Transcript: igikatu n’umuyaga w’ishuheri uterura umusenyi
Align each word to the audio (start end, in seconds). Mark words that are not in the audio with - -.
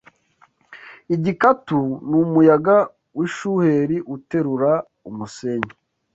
igikatu 1.15 1.79
n’umuyaga 2.09 2.75
w’ishuheri 3.17 3.97
uterura 4.15 4.71
umusenyi 5.09 5.73